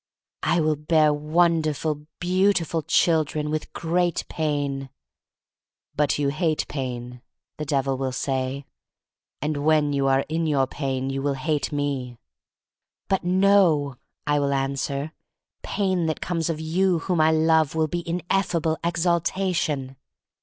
"I 0.41 0.59
will 0.61 0.77
bear 0.77 1.13
wonderful, 1.13 2.07
beautiful 2.19 2.81
chil 2.81 3.23
dren— 3.23 3.51
with 3.51 3.71
great 3.71 4.25
pain." 4.27 4.89
"But 5.95 6.17
you 6.17 6.29
hate 6.29 6.67
pain," 6.67 7.21
the 7.57 7.65
Devil 7.65 7.99
will 7.99 8.11
say, 8.11 8.65
"and 9.43 9.57
when 9.57 9.93
you 9.93 10.07
are 10.07 10.21
in 10.27 10.47
your 10.47 10.65
pain 10.65 11.11
you 11.11 11.21
will 11.21 11.35
hate 11.35 11.71
me." 11.71 12.17
"But 13.09 13.23
no," 13.23 13.97
I 14.25 14.39
will 14.39 14.53
answer, 14.55 15.13
"pain 15.61 16.07
that 16.07 16.19
comes 16.19 16.49
of 16.49 16.59
you 16.59 16.97
whom 17.05 17.21
I 17.21 17.29
love 17.29 17.75
will 17.75 17.87
be 17.87 17.99
in 17.99 18.23
effable 18.27 18.77
exaltation." 18.83 19.97